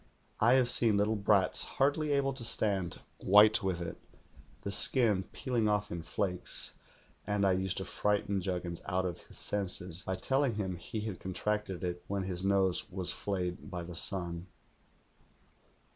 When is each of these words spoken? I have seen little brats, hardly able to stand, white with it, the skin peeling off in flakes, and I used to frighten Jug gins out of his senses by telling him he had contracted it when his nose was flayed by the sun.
I 0.39 0.53
have 0.53 0.67
seen 0.67 0.97
little 0.97 1.15
brats, 1.15 1.63
hardly 1.63 2.11
able 2.11 2.33
to 2.33 2.43
stand, 2.43 3.01
white 3.19 3.61
with 3.61 3.81
it, 3.81 3.97
the 4.63 4.71
skin 4.71 5.21
peeling 5.31 5.69
off 5.69 5.91
in 5.91 6.01
flakes, 6.01 6.73
and 7.27 7.45
I 7.45 7.51
used 7.51 7.77
to 7.77 7.85
frighten 7.85 8.41
Jug 8.41 8.63
gins 8.63 8.81
out 8.87 9.05
of 9.05 9.21
his 9.27 9.37
senses 9.37 10.01
by 10.01 10.15
telling 10.15 10.55
him 10.55 10.75
he 10.75 11.01
had 11.01 11.19
contracted 11.19 11.83
it 11.83 12.03
when 12.07 12.23
his 12.23 12.43
nose 12.43 12.89
was 12.89 13.11
flayed 13.11 13.69
by 13.69 13.83
the 13.83 13.95
sun. 13.95 14.47